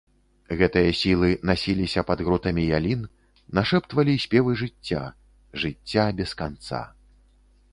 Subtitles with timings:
[0.59, 3.03] Гэтыя сілы насіліся пад гротамі ялін,
[3.59, 5.03] нашэптвалі спевы жыцця,
[5.65, 6.81] жыцця без канца.